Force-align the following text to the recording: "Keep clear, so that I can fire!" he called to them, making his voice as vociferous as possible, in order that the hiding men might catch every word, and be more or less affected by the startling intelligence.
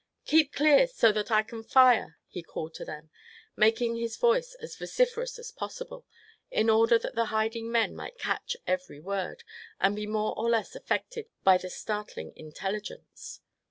"Keep 0.25 0.51
clear, 0.53 0.87
so 0.87 1.11
that 1.11 1.29
I 1.29 1.43
can 1.43 1.61
fire!" 1.63 2.17
he 2.27 2.41
called 2.41 2.73
to 2.73 2.83
them, 2.83 3.11
making 3.55 3.97
his 3.97 4.17
voice 4.17 4.55
as 4.55 4.75
vociferous 4.75 5.37
as 5.37 5.51
possible, 5.51 6.07
in 6.49 6.71
order 6.71 6.97
that 6.97 7.13
the 7.13 7.25
hiding 7.25 7.71
men 7.71 7.95
might 7.95 8.17
catch 8.17 8.57
every 8.65 8.99
word, 8.99 9.43
and 9.79 9.95
be 9.95 10.07
more 10.07 10.35
or 10.35 10.49
less 10.49 10.73
affected 10.75 11.27
by 11.43 11.59
the 11.59 11.69
startling 11.69 12.33
intelligence. 12.35 13.41